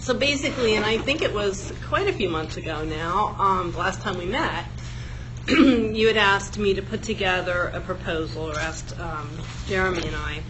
So 0.00 0.14
basically, 0.14 0.76
and 0.76 0.84
I 0.84 0.96
think 0.96 1.20
it 1.20 1.34
was 1.34 1.72
quite 1.86 2.08
a 2.08 2.12
few 2.12 2.30
months 2.30 2.56
ago 2.56 2.84
now, 2.84 3.36
um, 3.38 3.70
the 3.72 3.78
last 3.78 4.00
time 4.00 4.16
we 4.16 4.24
met, 4.24 4.64
you 5.48 6.06
had 6.06 6.16
asked 6.16 6.58
me 6.58 6.72
to 6.72 6.80
put 6.80 7.02
together 7.02 7.70
a 7.74 7.80
proposal, 7.80 8.50
or 8.50 8.58
asked 8.58 8.98
um, 8.98 9.30
Jeremy 9.66 10.06
and 10.06 10.16
I. 10.16 10.42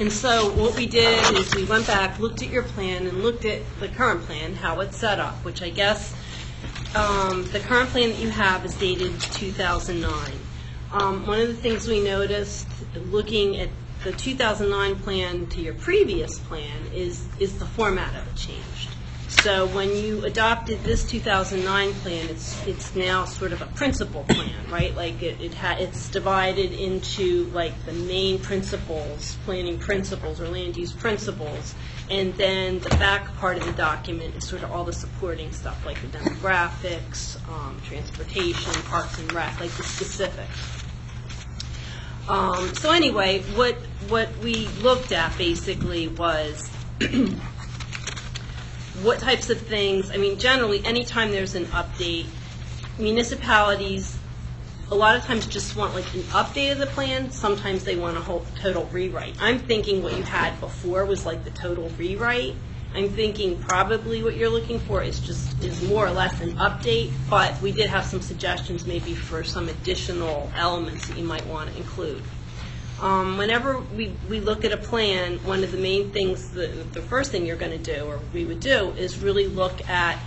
And 0.00 0.12
so 0.12 0.50
what 0.54 0.74
we 0.76 0.86
did 0.86 1.32
is 1.36 1.54
we 1.54 1.64
went 1.64 1.86
back, 1.86 2.18
looked 2.18 2.42
at 2.42 2.48
your 2.48 2.64
plan, 2.64 3.06
and 3.06 3.22
looked 3.22 3.44
at 3.44 3.62
the 3.78 3.86
current 3.86 4.22
plan, 4.22 4.54
how 4.56 4.80
it's 4.80 4.96
set 4.96 5.20
up, 5.20 5.34
which 5.44 5.62
I 5.62 5.70
guess 5.70 6.12
um, 6.96 7.44
the 7.52 7.60
current 7.60 7.90
plan 7.90 8.08
that 8.08 8.18
you 8.18 8.30
have 8.30 8.64
is 8.64 8.74
dated 8.74 9.20
2009. 9.20 10.12
Um, 10.92 11.24
One 11.24 11.40
of 11.40 11.46
the 11.46 11.54
things 11.54 11.86
we 11.86 12.02
noticed, 12.02 12.66
looking 12.96 13.58
at 13.58 13.68
the 14.04 14.12
2009 14.12 14.96
plan 14.96 15.46
to 15.48 15.60
your 15.60 15.74
previous 15.74 16.38
plan, 16.38 16.86
is, 16.94 17.26
is 17.38 17.58
the 17.58 17.66
format 17.66 18.14
of 18.14 18.26
it 18.26 18.36
changed. 18.36 18.88
So 19.30 19.68
when 19.68 19.96
you 19.96 20.24
adopted 20.24 20.82
this 20.82 21.08
2009 21.08 21.94
plan, 22.00 22.28
it's, 22.28 22.66
it's 22.66 22.94
now 22.96 23.24
sort 23.24 23.52
of 23.52 23.62
a 23.62 23.66
principal 23.66 24.24
plan, 24.24 24.52
right? 24.70 24.94
Like 24.94 25.22
it, 25.22 25.40
it 25.40 25.54
ha, 25.54 25.76
it's 25.78 26.10
divided 26.10 26.72
into 26.72 27.44
like 27.54 27.72
the 27.86 27.92
main 27.92 28.38
principles, 28.38 29.38
planning 29.44 29.78
principles 29.78 30.40
or 30.40 30.48
land 30.48 30.76
use 30.76 30.92
principles. 30.92 31.74
And 32.10 32.34
then 32.34 32.80
the 32.80 32.90
back 32.90 33.34
part 33.36 33.56
of 33.56 33.64
the 33.64 33.72
document 33.72 34.34
is 34.34 34.46
sort 34.46 34.62
of 34.62 34.72
all 34.72 34.84
the 34.84 34.92
supporting 34.92 35.52
stuff, 35.52 35.86
like 35.86 36.00
the 36.02 36.08
demographics, 36.08 37.36
um, 37.48 37.80
transportation, 37.84 38.72
parks 38.82 39.18
and 39.18 39.32
rec, 39.32 39.58
like 39.60 39.70
the 39.70 39.84
specifics. 39.84 40.84
Um, 42.30 42.72
so 42.76 42.92
anyway, 42.92 43.40
what, 43.56 43.74
what 44.08 44.28
we 44.38 44.68
looked 44.82 45.10
at 45.10 45.36
basically 45.36 46.06
was 46.06 46.68
what 49.02 49.18
types 49.18 49.50
of 49.50 49.60
things, 49.60 50.12
I 50.12 50.16
mean, 50.16 50.38
generally, 50.38 50.80
anytime 50.86 51.32
there's 51.32 51.56
an 51.56 51.64
update, 51.66 52.26
municipalities, 53.00 54.16
a 54.92 54.94
lot 54.94 55.16
of 55.16 55.24
times 55.24 55.48
just 55.48 55.74
want 55.74 55.92
like 55.92 56.14
an 56.14 56.20
update 56.30 56.70
of 56.70 56.78
the 56.78 56.86
plan, 56.86 57.32
sometimes 57.32 57.82
they 57.82 57.96
want 57.96 58.16
a 58.16 58.20
whole 58.20 58.46
total 58.60 58.84
rewrite. 58.92 59.34
I'm 59.40 59.58
thinking 59.58 60.00
what 60.00 60.16
you 60.16 60.22
had 60.22 60.60
before 60.60 61.04
was 61.04 61.26
like 61.26 61.42
the 61.42 61.50
total 61.50 61.88
rewrite. 61.98 62.54
I'm 62.94 63.08
thinking 63.08 63.58
probably 63.62 64.22
what 64.22 64.36
you're 64.36 64.50
looking 64.50 64.80
for 64.80 65.02
is 65.02 65.20
just, 65.20 65.62
is 65.62 65.80
more 65.88 66.06
or 66.06 66.10
less 66.10 66.40
an 66.40 66.52
update, 66.56 67.12
but 67.28 67.60
we 67.62 67.70
did 67.70 67.88
have 67.88 68.04
some 68.04 68.20
suggestions 68.20 68.84
maybe 68.84 69.14
for 69.14 69.44
some 69.44 69.68
additional 69.68 70.50
elements 70.56 71.06
that 71.06 71.16
you 71.16 71.24
might 71.24 71.46
want 71.46 71.70
to 71.70 71.76
include. 71.76 72.22
Um, 73.00 73.38
Whenever 73.38 73.78
we, 73.78 74.12
we 74.28 74.40
look 74.40 74.64
at 74.64 74.72
a 74.72 74.76
plan, 74.76 75.38
one 75.44 75.62
of 75.62 75.70
the 75.70 75.78
main 75.78 76.10
things, 76.10 76.50
the, 76.50 76.66
the 76.92 77.00
first 77.00 77.30
thing 77.30 77.46
you're 77.46 77.56
going 77.56 77.80
to 77.80 77.96
do, 77.96 78.04
or 78.04 78.20
we 78.34 78.44
would 78.44 78.60
do, 78.60 78.90
is 78.98 79.18
really 79.18 79.46
look 79.46 79.88
at 79.88 80.18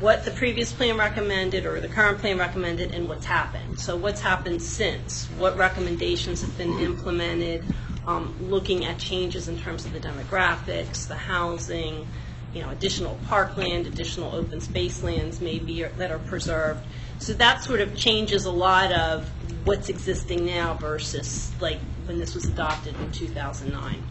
what 0.00 0.24
the 0.24 0.30
previous 0.32 0.72
plan 0.72 0.96
recommended 0.96 1.64
or 1.66 1.80
the 1.80 1.88
current 1.88 2.18
plan 2.18 2.38
recommended 2.38 2.92
and 2.92 3.08
what's 3.08 3.24
happened. 3.24 3.80
So 3.80 3.96
what's 3.96 4.20
happened 4.20 4.62
since? 4.62 5.26
What 5.38 5.56
recommendations 5.56 6.42
have 6.42 6.56
been 6.58 6.78
implemented? 6.80 7.64
Um, 8.06 8.34
Looking 8.40 8.84
at 8.84 8.98
changes 8.98 9.48
in 9.48 9.58
terms 9.58 9.84
of 9.84 9.92
the 9.92 10.00
demographics, 10.00 11.08
the 11.08 11.16
housing, 11.16 12.06
you 12.54 12.62
know, 12.62 12.70
additional 12.70 13.18
parkland, 13.26 13.86
additional 13.86 14.34
open 14.34 14.60
space 14.60 15.02
lands 15.02 15.40
maybe 15.40 15.82
that 15.82 16.10
are 16.10 16.18
preserved. 16.20 16.86
So 17.18 17.32
that 17.34 17.64
sort 17.64 17.80
of 17.80 17.96
changes 17.96 18.44
a 18.44 18.50
lot 18.50 18.92
of 18.92 19.28
what's 19.64 19.88
existing 19.88 20.46
now 20.46 20.74
versus 20.74 21.52
like 21.60 21.78
when 22.06 22.18
this 22.18 22.34
was 22.34 22.44
adopted 22.44 22.94
in 23.00 23.10
2009. 23.10 24.02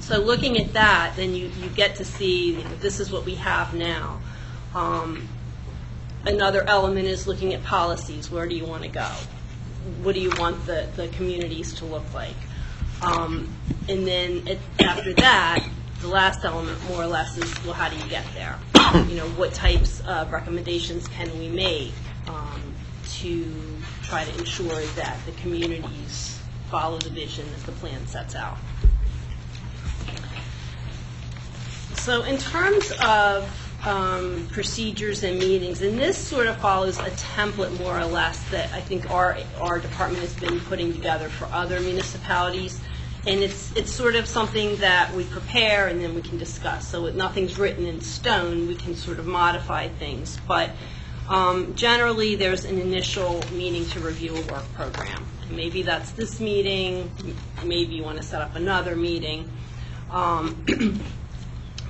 So 0.00 0.18
looking 0.20 0.56
at 0.56 0.72
that, 0.74 1.14
then 1.16 1.34
you, 1.34 1.48
you 1.60 1.68
get 1.70 1.96
to 1.96 2.04
see, 2.04 2.52
you 2.52 2.64
know, 2.64 2.76
this 2.76 3.00
is 3.00 3.10
what 3.10 3.24
we 3.24 3.34
have 3.34 3.74
now. 3.74 4.20
Um, 4.74 5.28
Another 6.26 6.62
element 6.66 7.06
is 7.06 7.26
looking 7.26 7.54
at 7.54 7.62
policies. 7.62 8.30
Where 8.30 8.46
do 8.46 8.54
you 8.54 8.66
want 8.66 8.82
to 8.82 8.88
go? 8.88 9.08
What 10.02 10.14
do 10.14 10.20
you 10.20 10.30
want 10.36 10.66
the, 10.66 10.88
the 10.96 11.08
communities 11.08 11.72
to 11.74 11.84
look 11.84 12.12
like? 12.12 12.34
Um, 13.02 13.48
And 13.88 14.06
then 14.06 14.58
after 14.80 15.14
that, 15.14 15.64
the 16.00 16.08
last 16.08 16.44
element 16.44 16.82
more 16.88 17.02
or 17.02 17.06
less 17.06 17.36
is, 17.38 17.64
well, 17.64 17.72
how 17.72 17.88
do 17.88 17.96
you 17.96 18.08
get 18.10 18.24
there? 18.34 18.58
You 19.08 19.16
know, 19.16 19.28
what 19.30 19.52
types 19.54 20.00
of 20.00 20.30
recommendations 20.32 21.08
can 21.08 21.36
we 21.38 21.48
make 21.48 21.92
um, 22.26 22.62
to 23.20 23.44
try 24.02 24.24
to 24.24 24.38
ensure 24.38 24.80
that 24.96 25.16
the 25.26 25.32
communities 25.32 26.38
follow 26.70 26.98
the 26.98 27.10
vision 27.10 27.46
that 27.50 27.66
the 27.66 27.72
plan 27.72 28.06
sets 28.06 28.34
out? 28.34 28.58
So 31.96 32.22
in 32.22 32.38
terms 32.38 32.92
of 33.02 33.67
um, 33.84 34.48
procedures 34.50 35.22
and 35.22 35.38
meetings, 35.38 35.82
and 35.82 35.98
this 35.98 36.18
sort 36.18 36.46
of 36.46 36.56
follows 36.58 36.98
a 36.98 37.10
template 37.10 37.78
more 37.78 37.98
or 37.98 38.04
less 38.04 38.42
that 38.50 38.72
I 38.72 38.80
think 38.80 39.10
our, 39.10 39.38
our 39.60 39.78
department 39.78 40.22
has 40.22 40.34
been 40.34 40.60
putting 40.60 40.92
together 40.92 41.28
for 41.28 41.46
other 41.46 41.80
municipalities. 41.80 42.80
And 43.26 43.40
it's, 43.40 43.76
it's 43.76 43.92
sort 43.92 44.14
of 44.14 44.26
something 44.26 44.76
that 44.76 45.12
we 45.14 45.24
prepare 45.24 45.88
and 45.88 46.00
then 46.00 46.14
we 46.14 46.22
can 46.22 46.38
discuss. 46.38 46.88
So 46.88 47.10
nothing's 47.10 47.58
written 47.58 47.84
in 47.84 48.00
stone, 48.00 48.68
we 48.68 48.74
can 48.74 48.96
sort 48.96 49.18
of 49.18 49.26
modify 49.26 49.88
things. 49.88 50.38
But 50.46 50.70
um, 51.28 51.74
generally, 51.74 52.36
there's 52.36 52.64
an 52.64 52.78
initial 52.78 53.42
meeting 53.52 53.86
to 53.90 54.00
review 54.00 54.34
a 54.34 54.52
work 54.52 54.64
program. 54.72 55.26
Maybe 55.50 55.82
that's 55.82 56.10
this 56.12 56.40
meeting, 56.40 57.10
maybe 57.64 57.94
you 57.94 58.02
want 58.02 58.16
to 58.16 58.22
set 58.22 58.40
up 58.40 58.54
another 58.54 58.96
meeting. 58.96 59.50
Um, 60.10 60.64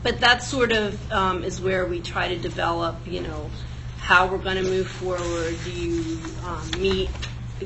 But 0.03 0.21
that 0.21 0.43
sort 0.43 0.73
of 0.73 1.13
um, 1.13 1.45
is 1.45 1.61
where 1.61 1.87
we 1.87 2.01
try 2.01 2.29
to 2.29 2.39
develop, 2.39 3.07
you 3.07 3.21
know, 3.21 3.51
how 3.99 4.27
we're 4.27 4.39
going 4.39 4.57
to 4.57 4.63
move 4.63 4.89
forward. 4.89 5.57
Do 5.65 5.71
you 5.71 6.19
um, 6.45 6.71
meet, 6.81 7.11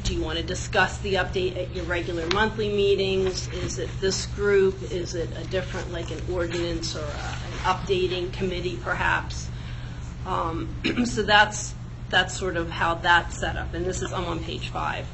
do 0.02 0.14
you 0.14 0.22
want 0.22 0.38
to 0.38 0.44
discuss 0.44 0.98
the 0.98 1.14
update 1.14 1.56
at 1.56 1.74
your 1.74 1.84
regular 1.84 2.26
monthly 2.28 2.68
meetings? 2.68 3.48
Is 3.48 3.78
it 3.78 3.90
this 4.00 4.26
group? 4.26 4.82
Is 4.90 5.14
it 5.14 5.30
a 5.36 5.44
different, 5.44 5.92
like 5.92 6.10
an 6.10 6.20
ordinance 6.32 6.96
or 6.96 7.00
a- 7.04 7.04
an 7.04 7.52
updating 7.64 8.32
committee 8.32 8.78
perhaps? 8.82 9.48
Um, 10.26 10.74
So 11.04 11.22
that's, 11.22 11.74
that's 12.08 12.36
sort 12.36 12.56
of 12.56 12.70
how 12.70 12.94
that's 12.94 13.38
set 13.38 13.56
up, 13.56 13.74
and 13.74 13.84
this 13.84 14.02
is, 14.02 14.12
I'm 14.12 14.24
on 14.24 14.40
page 14.40 14.68
five. 14.68 15.06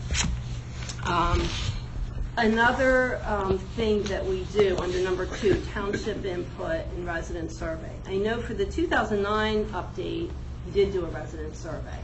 Another 2.39 3.21
um, 3.27 3.59
thing 3.59 4.05
that 4.05 4.25
we 4.25 4.45
do 4.53 4.79
under 4.79 5.01
number 5.01 5.27
two, 5.27 5.61
township 5.73 6.25
input 6.25 6.87
and 6.95 7.05
resident 7.05 7.51
survey. 7.51 7.91
I 8.07 8.17
know 8.17 8.41
for 8.41 8.55
the 8.55 8.65
2009 8.65 9.65
update, 9.71 10.31
you 10.67 10.73
did 10.73 10.93
do 10.93 11.05
a 11.05 11.09
resident 11.09 11.57
survey. 11.57 11.99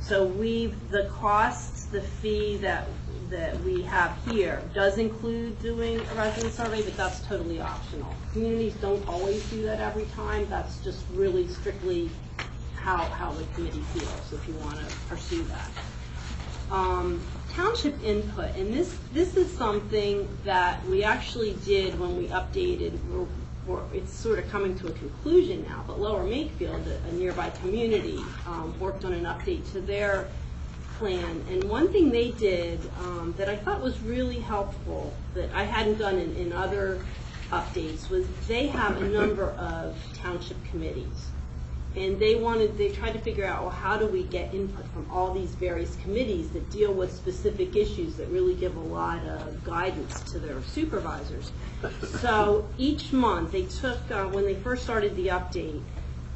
So 0.00 0.24
we, 0.24 0.68
the 0.90 1.10
costs, 1.12 1.84
the 1.84 2.00
fee 2.00 2.56
that, 2.62 2.86
that 3.28 3.60
we 3.60 3.82
have 3.82 4.16
here 4.24 4.62
does 4.72 4.96
include 4.96 5.60
doing 5.60 6.00
a 6.00 6.14
resident 6.14 6.54
survey, 6.54 6.80
but 6.80 6.96
that's 6.96 7.20
totally 7.26 7.60
optional. 7.60 8.14
Communities 8.32 8.72
don't 8.80 9.06
always 9.06 9.44
do 9.50 9.60
that 9.64 9.80
every 9.80 10.06
time, 10.16 10.48
that's 10.48 10.82
just 10.82 11.04
really 11.12 11.46
strictly 11.46 12.08
how, 12.74 12.96
how 12.96 13.32
the 13.32 13.44
committee 13.54 13.82
feels, 13.92 14.32
if 14.32 14.48
you 14.48 14.54
want 14.54 14.78
to 14.78 14.96
pursue 15.10 15.42
that 15.42 15.70
um, 16.70 17.20
township 17.58 18.00
input, 18.04 18.54
and 18.54 18.72
this, 18.72 18.96
is 19.36 19.50
something 19.50 20.28
that 20.44 20.84
we 20.86 21.02
actually 21.02 21.54
did 21.64 21.98
when 21.98 22.16
we 22.16 22.28
updated, 22.28 22.96
it's 23.92 24.12
sort 24.12 24.38
of 24.38 24.48
coming 24.48 24.78
to 24.78 24.86
a 24.86 24.92
conclusion 24.92 25.64
now, 25.68 25.82
but 25.84 25.98
Lower 25.98 26.22
Makefield, 26.22 26.86
a 27.08 27.12
nearby 27.12 27.50
community, 27.50 28.20
um, 28.46 28.78
worked 28.78 29.04
on 29.04 29.12
an 29.12 29.24
update 29.24 29.70
to 29.72 29.80
their 29.80 30.28
plan. 30.98 31.44
And 31.50 31.64
one 31.64 31.88
thing 31.88 32.12
they 32.12 32.30
did 32.30 32.78
um, 33.00 33.34
that 33.36 33.48
I 33.48 33.56
thought 33.56 33.82
was 33.82 34.00
really 34.02 34.38
helpful, 34.38 35.12
that 35.34 35.50
I 35.52 35.64
hadn't 35.64 35.98
done 35.98 36.16
in 36.16 36.52
other 36.52 37.04
updates, 37.50 38.08
was 38.08 38.24
they 38.46 38.68
have 38.68 39.02
a 39.02 39.08
number 39.08 39.50
of 39.50 39.96
township 40.14 40.64
committees. 40.66 41.30
And 41.98 42.16
they 42.20 42.36
wanted, 42.36 42.78
they 42.78 42.90
tried 42.90 43.14
to 43.14 43.18
figure 43.18 43.44
out, 43.44 43.62
well, 43.62 43.70
how 43.70 43.98
do 43.98 44.06
we 44.06 44.22
get 44.22 44.54
input 44.54 44.86
from 44.92 45.10
all 45.10 45.34
these 45.34 45.50
various 45.56 45.96
committees 45.96 46.48
that 46.50 46.70
deal 46.70 46.92
with 46.92 47.12
specific 47.12 47.74
issues 47.74 48.14
that 48.16 48.28
really 48.28 48.54
give 48.54 48.76
a 48.76 48.80
lot 48.80 49.24
of 49.26 49.64
guidance 49.64 50.20
to 50.30 50.38
their 50.38 50.62
supervisors? 50.62 51.50
So 52.20 52.68
each 52.78 53.12
month, 53.12 53.50
they 53.50 53.62
took, 53.64 53.98
uh, 54.12 54.26
when 54.26 54.44
they 54.44 54.54
first 54.54 54.84
started 54.84 55.16
the 55.16 55.26
update, 55.28 55.82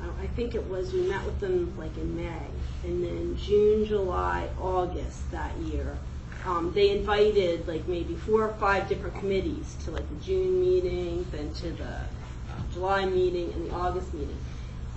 uh, 0.02 0.08
I 0.20 0.26
think 0.34 0.56
it 0.56 0.68
was, 0.68 0.92
we 0.92 1.02
met 1.02 1.24
with 1.24 1.38
them 1.38 1.72
like 1.78 1.96
in 1.96 2.16
May, 2.16 2.46
and 2.82 3.04
then 3.04 3.36
June, 3.36 3.84
July, 3.86 4.48
August 4.60 5.30
that 5.30 5.56
year, 5.58 5.96
um, 6.44 6.72
they 6.74 6.90
invited 6.90 7.68
like 7.68 7.86
maybe 7.86 8.16
four 8.16 8.42
or 8.42 8.54
five 8.54 8.88
different 8.88 9.14
committees 9.16 9.76
to 9.84 9.92
like 9.92 10.08
the 10.08 10.24
June 10.24 10.60
meeting, 10.60 11.24
then 11.30 11.54
to 11.54 11.70
the 11.70 11.84
uh, 11.84 12.08
July 12.72 13.06
meeting 13.06 13.52
and 13.52 13.70
the 13.70 13.74
August 13.74 14.12
meeting. 14.12 14.38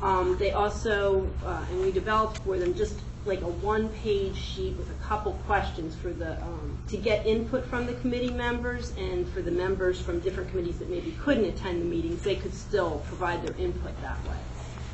Um, 0.01 0.37
They 0.37 0.51
also, 0.51 1.27
uh, 1.45 1.63
and 1.71 1.81
we 1.81 1.91
developed 1.91 2.39
for 2.39 2.57
them 2.57 2.73
just 2.73 2.99
like 3.25 3.41
a 3.41 3.47
one-page 3.47 4.35
sheet 4.35 4.77
with 4.77 4.89
a 4.91 5.03
couple 5.03 5.33
questions 5.47 5.95
for 5.95 6.11
the, 6.11 6.33
um, 6.43 6.77
to 6.89 6.97
get 6.97 7.25
input 7.25 7.65
from 7.65 7.87
the 7.87 7.93
committee 7.93 8.29
members 8.29 8.93
and 8.97 9.27
for 9.29 9.41
the 9.41 9.49
members 9.51 9.99
from 9.99 10.19
different 10.19 10.49
committees 10.51 10.77
that 10.77 10.89
maybe 10.89 11.15
couldn't 11.23 11.45
attend 11.45 11.81
the 11.81 11.85
meetings, 11.85 12.21
they 12.21 12.35
could 12.35 12.53
still 12.53 13.01
provide 13.07 13.41
their 13.41 13.55
input 13.57 13.99
that 14.01 14.17
way. 14.27 14.37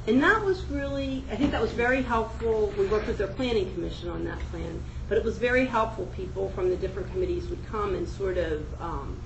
And 0.07 0.23
that 0.23 0.43
was 0.43 0.63
really, 0.65 1.23
I 1.29 1.35
think 1.35 1.51
that 1.51 1.61
was 1.61 1.73
very 1.73 2.01
helpful. 2.01 2.73
We 2.77 2.87
worked 2.87 3.07
with 3.07 3.17
their 3.17 3.27
planning 3.27 3.71
commission 3.73 4.09
on 4.09 4.23
that 4.25 4.39
plan, 4.49 4.81
but 5.09 5.17
it 5.17 5.23
was 5.23 5.37
very 5.37 5.65
helpful. 5.65 6.05
People 6.15 6.49
from 6.55 6.69
the 6.69 6.75
different 6.77 7.11
committees 7.11 7.47
would 7.49 7.63
come 7.67 7.95
and 7.95 8.07
sort 8.07 8.37
of, 8.37 8.65
um, 8.81 9.17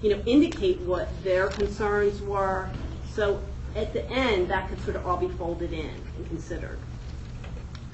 you 0.00 0.10
know, 0.10 0.22
indicate 0.26 0.80
what 0.80 1.08
their 1.22 1.48
concerns 1.48 2.20
were. 2.22 2.68
So 3.12 3.40
at 3.76 3.92
the 3.92 4.08
end, 4.10 4.48
that 4.50 4.68
could 4.68 4.80
sort 4.82 4.96
of 4.96 5.06
all 5.06 5.16
be 5.16 5.28
folded 5.28 5.72
in 5.72 5.90
and 6.16 6.28
considered. 6.28 6.78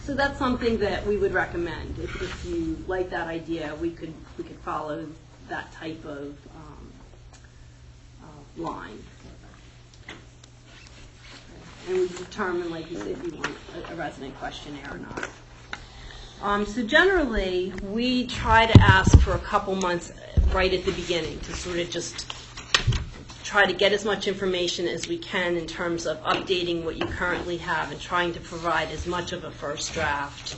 So 0.04 0.14
that's 0.14 0.38
something 0.38 0.78
that 0.78 1.06
we 1.06 1.16
would 1.16 1.32
recommend. 1.32 1.98
If, 1.98 2.44
you 2.44 2.82
like 2.86 3.10
that 3.10 3.26
idea, 3.26 3.74
we 3.80 3.90
could, 3.90 4.12
we 4.36 4.44
could 4.44 4.58
follow 4.58 5.06
that 5.48 5.72
type 5.72 6.04
of 6.04 6.36
um, 6.54 6.92
uh, 8.22 8.62
line. 8.62 9.02
And 11.88 11.98
we 11.98 12.08
determine, 12.08 12.70
like 12.70 12.90
you 12.90 12.98
said, 12.98 13.08
if 13.08 13.24
you 13.24 13.32
want 13.32 13.56
a- 13.76 13.92
a 13.92 13.96
resident 13.96 14.36
questionnaire 14.38 14.90
or 14.90 14.98
not. 14.98 15.28
Um, 16.42 16.66
So 16.66 16.82
generally, 16.82 17.72
we 17.82 18.26
try 18.26 18.66
to 18.66 18.80
ask 18.80 19.18
for 19.20 19.32
a 19.32 19.38
couple 19.38 19.74
months 19.74 20.12
right 20.52 20.72
at 20.72 20.84
the 20.84 20.92
beginning 20.92 21.40
to 21.40 21.54
sort 21.54 21.78
of 21.78 21.88
just 21.90 22.33
try 23.44 23.66
to 23.66 23.72
get 23.74 23.92
as 23.92 24.04
much 24.04 24.26
information 24.26 24.88
as 24.88 25.06
we 25.06 25.18
can 25.18 25.56
in 25.56 25.66
terms 25.66 26.06
of 26.06 26.20
updating 26.24 26.82
what 26.82 26.96
you 26.96 27.04
currently 27.04 27.58
have 27.58 27.92
and 27.92 28.00
trying 28.00 28.32
to 28.32 28.40
provide 28.40 28.90
as 28.90 29.06
much 29.06 29.32
of 29.32 29.44
a 29.44 29.50
first 29.50 29.92
draft 29.92 30.56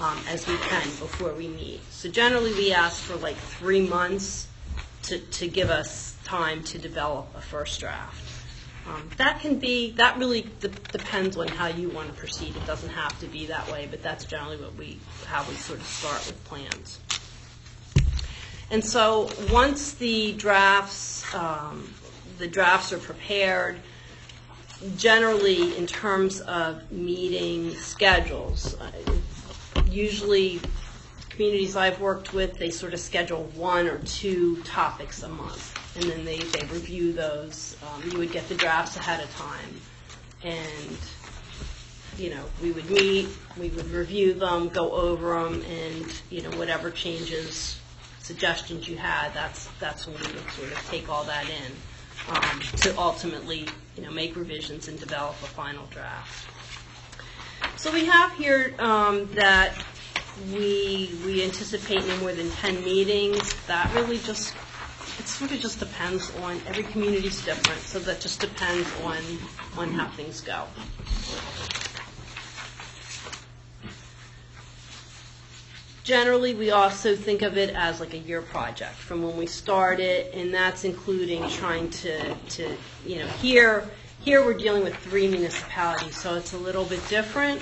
um, 0.00 0.16
as 0.28 0.46
we 0.46 0.56
can 0.56 0.82
before 1.00 1.32
we 1.34 1.48
meet. 1.48 1.80
So 1.90 2.08
generally, 2.08 2.52
we 2.54 2.72
ask 2.72 3.02
for 3.02 3.16
like 3.16 3.36
three 3.36 3.86
months 3.86 4.46
to, 5.04 5.18
to 5.18 5.48
give 5.48 5.68
us 5.68 6.16
time 6.24 6.62
to 6.64 6.78
develop 6.78 7.26
a 7.36 7.40
first 7.40 7.80
draft. 7.80 8.22
Um, 8.86 9.10
That 9.16 9.40
can 9.40 9.58
be, 9.58 9.90
that 9.92 10.16
really 10.16 10.42
de- 10.60 10.68
depends 10.68 11.36
on 11.36 11.48
how 11.48 11.66
you 11.66 11.90
want 11.90 12.08
to 12.08 12.14
proceed. 12.14 12.56
It 12.56 12.64
doesn't 12.66 12.90
have 12.90 13.18
to 13.20 13.26
be 13.26 13.46
that 13.46 13.68
way, 13.70 13.88
but 13.90 14.02
that's 14.02 14.24
generally 14.24 14.56
what 14.58 14.76
we, 14.76 14.98
how 15.26 15.44
we 15.48 15.56
sort 15.56 15.80
of 15.80 15.86
start 15.86 16.24
with 16.26 16.42
plans. 16.44 17.00
And 18.70 18.84
so, 18.84 19.30
once 19.50 19.94
the 19.94 20.34
drafts, 20.34 21.24
um, 21.34 21.92
the 22.38 22.46
drafts 22.48 22.92
are 22.92 22.98
prepared, 22.98 23.78
generally, 24.96 25.76
in 25.76 25.86
terms 25.86 26.40
of 26.42 26.90
meeting 26.92 27.74
schedules, 27.74 28.76
usually, 29.86 30.60
communities 31.30 31.76
I've 31.76 32.00
worked 32.00 32.32
with, 32.32 32.58
they 32.58 32.70
sort 32.70 32.94
of 32.94 33.00
schedule 33.00 33.44
one 33.54 33.86
or 33.86 33.98
two 33.98 34.62
topics 34.62 35.22
a 35.22 35.28
month, 35.28 35.96
and 35.96 36.04
then 36.04 36.24
they, 36.24 36.38
they 36.38 36.66
review 36.66 37.12
those. 37.12 37.76
Um, 37.82 38.10
You 38.10 38.18
would 38.18 38.32
get 38.32 38.48
the 38.48 38.54
drafts 38.54 38.96
ahead 38.96 39.22
of 39.22 39.34
time, 39.36 39.80
and, 40.42 40.98
you 42.16 42.30
know, 42.30 42.44
we 42.62 42.72
would 42.72 42.90
meet, 42.90 43.28
we 43.56 43.68
would 43.70 43.90
review 43.90 44.34
them, 44.34 44.68
go 44.68 44.92
over 44.92 45.42
them, 45.42 45.62
and, 45.62 46.22
you 46.30 46.42
know, 46.42 46.50
whatever 46.58 46.90
changes, 46.90 47.80
suggestions 48.20 48.88
you 48.88 48.96
had, 48.96 49.32
that's, 49.32 49.68
that's 49.80 50.06
when 50.06 50.16
we 50.16 50.26
would 50.26 50.50
sort 50.50 50.70
of 50.70 50.86
take 50.90 51.08
all 51.08 51.24
that 51.24 51.48
in, 51.48 51.72
um, 52.28 52.60
to 52.78 52.96
ultimately, 52.98 53.66
you 53.96 54.02
know, 54.02 54.10
make 54.10 54.36
revisions 54.36 54.88
and 54.88 54.98
develop 54.98 55.34
a 55.42 55.46
final 55.46 55.86
draft. 55.86 56.48
So 57.76 57.92
we 57.92 58.06
have 58.06 58.32
here 58.34 58.74
um, 58.78 59.26
that 59.34 59.72
we, 60.52 61.10
we 61.24 61.42
anticipate 61.42 62.06
no 62.06 62.16
more 62.18 62.32
than 62.32 62.50
10 62.50 62.84
meetings. 62.84 63.54
That 63.66 63.92
really 63.94 64.18
just, 64.18 64.54
it 65.18 65.26
sort 65.26 65.52
of 65.52 65.60
just 65.60 65.78
depends 65.78 66.34
on, 66.38 66.60
every 66.66 66.84
community's 66.84 67.44
different, 67.44 67.80
so 67.80 67.98
that 68.00 68.20
just 68.20 68.40
depends 68.40 68.88
on, 69.04 69.18
on 69.76 69.92
how 69.92 70.08
things 70.10 70.40
go. 70.40 70.64
Generally, 76.08 76.54
we 76.54 76.70
also 76.70 77.14
think 77.14 77.42
of 77.42 77.58
it 77.58 77.68
as 77.74 78.00
like 78.00 78.14
a 78.14 78.18
year 78.18 78.40
project 78.40 78.94
from 78.94 79.22
when 79.22 79.36
we 79.36 79.46
start 79.46 80.00
it, 80.00 80.32
and 80.32 80.54
that's 80.54 80.84
including 80.84 81.46
trying 81.50 81.90
to, 81.90 82.34
to, 82.34 82.74
you 83.04 83.18
know, 83.18 83.26
here, 83.26 83.84
here 84.20 84.42
we're 84.42 84.54
dealing 84.56 84.82
with 84.82 84.96
three 84.96 85.28
municipalities, 85.28 86.16
so 86.16 86.34
it's 86.36 86.54
a 86.54 86.56
little 86.56 86.86
bit 86.86 87.06
different. 87.10 87.60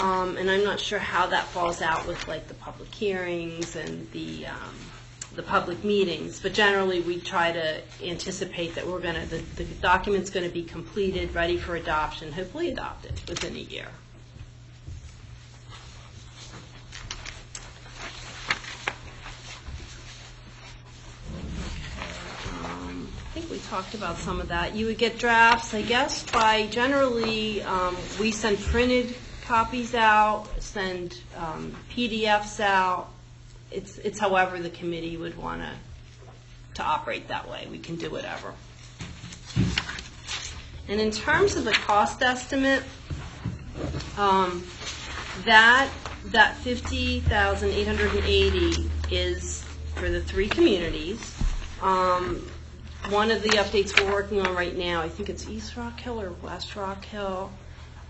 Um, 0.00 0.38
and 0.38 0.50
I'm 0.50 0.64
not 0.64 0.80
sure 0.80 0.98
how 0.98 1.26
that 1.26 1.44
falls 1.48 1.82
out 1.82 2.06
with 2.06 2.26
like 2.26 2.48
the 2.48 2.54
public 2.54 2.88
hearings 2.94 3.76
and 3.76 4.10
the, 4.12 4.46
um, 4.46 4.74
the 5.34 5.42
public 5.42 5.84
meetings, 5.84 6.40
but 6.40 6.54
generally, 6.54 7.02
we 7.02 7.20
try 7.20 7.52
to 7.52 7.82
anticipate 8.02 8.74
that 8.76 8.86
we're 8.86 9.00
gonna, 9.00 9.26
the, 9.26 9.42
the 9.56 9.64
document's 9.82 10.30
gonna 10.30 10.48
be 10.48 10.62
completed, 10.62 11.34
ready 11.34 11.58
for 11.58 11.76
adoption, 11.76 12.32
hopefully 12.32 12.70
adopted 12.72 13.12
within 13.28 13.54
a 13.56 13.58
year. 13.58 13.88
Um, 22.64 23.08
I 23.34 23.40
think 23.40 23.50
we 23.50 23.58
talked 23.74 23.94
about 23.94 24.16
some 24.18 24.40
of 24.40 24.46
that. 24.46 24.76
You 24.76 24.86
would 24.86 24.98
get 24.98 25.18
drafts, 25.18 25.74
I 25.74 25.82
guess, 25.82 26.22
by 26.30 26.68
generally, 26.68 27.60
um, 27.62 27.96
we 28.20 28.30
send 28.30 28.56
printed 28.60 29.16
copies 29.46 29.96
out, 29.96 30.46
send 30.60 31.18
um, 31.36 31.74
PDFs 31.90 32.60
out. 32.60 33.08
It's, 33.72 33.98
it's 33.98 34.20
however 34.20 34.60
the 34.60 34.70
committee 34.70 35.16
would 35.16 35.36
want 35.36 35.62
to, 35.62 35.70
to 36.74 36.82
operate 36.84 37.26
that 37.26 37.50
way. 37.50 37.66
We 37.68 37.80
can 37.80 37.96
do 37.96 38.10
whatever. 38.12 38.54
And 40.86 41.00
in 41.00 41.10
terms 41.10 41.56
of 41.56 41.64
the 41.64 41.72
cost 41.72 42.22
estimate, 42.22 42.84
um, 44.16 44.64
that, 45.46 45.90
that 46.26 46.54
fifty 46.58 47.18
thousand 47.22 47.70
eight 47.70 47.88
hundred 47.88 48.12
and 48.14 48.24
eighty 48.24 48.88
is 49.10 49.64
for 49.96 50.08
the 50.08 50.20
three 50.20 50.46
communities. 50.46 51.36
Um, 51.82 52.48
one 53.10 53.30
of 53.30 53.42
the 53.42 53.50
updates 53.50 53.98
we're 54.00 54.10
working 54.10 54.40
on 54.40 54.54
right 54.54 54.76
now, 54.76 55.02
I 55.02 55.08
think 55.08 55.28
it's 55.28 55.48
East 55.48 55.76
Rockhill 55.76 56.20
or 56.20 56.30
West 56.42 56.74
Rockhill, 56.74 57.50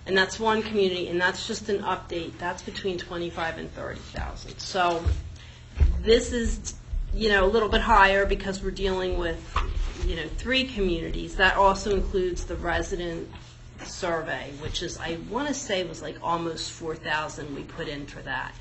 and 0.06 0.16
that's 0.16 0.38
one 0.38 0.62
community, 0.62 1.08
and 1.08 1.20
that's 1.20 1.46
just 1.46 1.68
an 1.68 1.82
update, 1.82 2.38
that's 2.38 2.62
between 2.62 2.98
twenty-five 2.98 3.58
and 3.58 3.72
thirty 3.74 4.00
thousand. 4.00 4.58
So, 4.58 5.04
this 6.02 6.32
is, 6.32 6.74
you 7.12 7.28
know, 7.28 7.44
a 7.44 7.48
little 7.48 7.68
bit 7.68 7.80
higher 7.80 8.24
because 8.24 8.62
we're 8.62 8.70
dealing 8.70 9.18
with, 9.18 9.40
you 10.06 10.16
know, 10.16 10.28
three 10.36 10.64
communities. 10.64 11.36
That 11.36 11.56
also 11.56 11.94
includes 11.94 12.44
the 12.44 12.56
resident 12.56 13.28
survey, 13.84 14.52
which 14.60 14.82
is, 14.82 14.98
I 14.98 15.18
want 15.28 15.48
to 15.48 15.54
say 15.54 15.84
was 15.84 16.02
like 16.02 16.16
almost 16.22 16.70
4,000 16.72 17.54
we 17.54 17.62
put 17.64 17.88
in 17.88 18.06
for 18.06 18.20
that. 18.22 18.54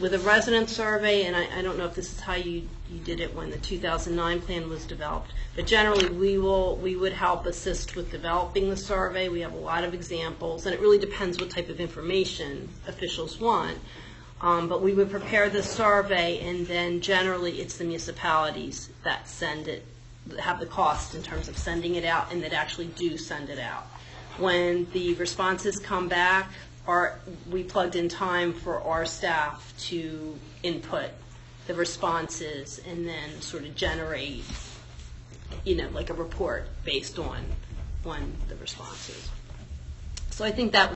With 0.00 0.14
a 0.14 0.18
resident 0.18 0.68
survey, 0.68 1.26
and 1.26 1.36
I, 1.36 1.58
I 1.58 1.62
don't 1.62 1.78
know 1.78 1.84
if 1.84 1.94
this 1.94 2.12
is 2.12 2.20
how 2.20 2.34
you, 2.34 2.68
you 2.90 2.98
did 3.04 3.20
it 3.20 3.34
when 3.36 3.50
the 3.50 3.58
2009 3.58 4.40
plan 4.40 4.68
was 4.68 4.84
developed, 4.84 5.30
but 5.54 5.66
generally, 5.66 6.08
we 6.08 6.38
will, 6.38 6.76
we 6.76 6.96
would 6.96 7.12
help 7.12 7.46
assist 7.46 7.94
with 7.94 8.10
developing 8.10 8.68
the 8.68 8.76
survey. 8.76 9.28
We 9.28 9.40
have 9.42 9.52
a 9.52 9.58
lot 9.58 9.84
of 9.84 9.94
examples, 9.94 10.66
and 10.66 10.74
it 10.74 10.80
really 10.80 10.98
depends 10.98 11.38
what 11.38 11.50
type 11.50 11.68
of 11.68 11.78
information 11.78 12.68
officials 12.88 13.38
want. 13.38 13.78
Um, 14.40 14.68
But 14.68 14.82
we 14.82 14.92
would 14.92 15.10
prepare 15.10 15.48
the 15.48 15.62
survey, 15.62 16.40
and 16.40 16.66
then 16.66 17.00
generally, 17.00 17.60
it's 17.60 17.76
the 17.76 17.84
municipalities 17.84 18.90
that 19.04 19.28
send 19.28 19.68
it, 19.68 19.84
have 20.40 20.58
the 20.58 20.66
cost 20.66 21.14
in 21.14 21.22
terms 21.22 21.46
of 21.48 21.56
sending 21.56 21.94
it 21.94 22.04
out, 22.04 22.32
and 22.32 22.42
that 22.42 22.52
actually 22.52 22.86
do 22.86 23.16
send 23.16 23.50
it 23.50 23.58
out. 23.60 23.86
When 24.38 24.88
the 24.92 25.14
responses 25.14 25.78
come 25.78 26.08
back, 26.08 26.50
our, 26.86 27.18
we 27.50 27.62
plugged 27.62 27.96
in 27.96 28.08
time 28.08 28.52
for 28.52 28.80
our 28.82 29.04
staff 29.04 29.72
to 29.78 30.36
input 30.62 31.10
the 31.66 31.74
responses 31.74 32.80
and 32.88 33.06
then 33.06 33.40
sort 33.40 33.64
of 33.64 33.76
generate, 33.76 34.44
you 35.64 35.76
know, 35.76 35.88
like 35.90 36.10
a 36.10 36.14
report 36.14 36.68
based 36.84 37.18
on, 37.18 37.44
on 38.04 38.32
the 38.48 38.56
responses. 38.56 39.30
So 40.30 40.44
I 40.44 40.50
think 40.50 40.72
that 40.72 40.90